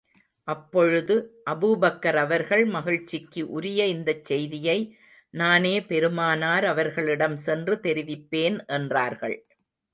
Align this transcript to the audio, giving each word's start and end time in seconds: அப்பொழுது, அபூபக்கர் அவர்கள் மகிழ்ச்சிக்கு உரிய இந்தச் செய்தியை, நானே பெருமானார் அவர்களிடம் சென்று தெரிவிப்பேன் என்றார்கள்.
அப்பொழுது, 0.47 1.15
அபூபக்கர் 1.49 2.15
அவர்கள் 2.15 2.65
மகிழ்ச்சிக்கு 2.65 3.49
உரிய 3.49 3.85
இந்தச் 3.85 4.25
செய்தியை, 4.25 4.77
நானே 5.33 5.81
பெருமானார் 5.81 6.65
அவர்களிடம் 6.65 7.37
சென்று 7.37 7.75
தெரிவிப்பேன் 7.83 8.65
என்றார்கள். 8.67 9.37